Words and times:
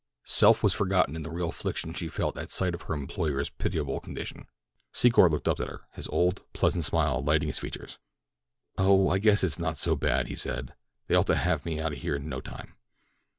Self 0.25 0.63
was 0.63 0.73
forgotten 0.73 1.15
in 1.15 1.21
the 1.21 1.29
real 1.29 1.49
affliction 1.49 1.93
she 1.93 2.07
felt 2.07 2.35
at 2.35 2.49
sight 2.49 2.73
of 2.73 2.81
her 2.81 2.93
employer's 2.95 3.51
pitiable 3.51 3.99
condition. 3.99 4.47
Secor 4.91 5.29
looked 5.29 5.47
up 5.47 5.59
at 5.59 5.67
her, 5.67 5.81
his 5.93 6.07
old, 6.07 6.41
pleasant 6.53 6.85
smile 6.85 7.21
lighting 7.23 7.49
his 7.49 7.59
features. 7.59 7.99
"Oh, 8.79 9.09
I 9.09 9.19
guess 9.19 9.43
it's 9.43 9.59
not 9.59 9.77
so 9.77 9.95
bad," 9.95 10.27
he 10.27 10.35
said. 10.35 10.73
"They 11.05 11.13
ought 11.13 11.27
to 11.27 11.35
have 11.35 11.65
me 11.67 11.79
out 11.79 11.91
of 11.93 11.99
here 11.99 12.15
in 12.15 12.27
no 12.27 12.41
time." 12.41 12.73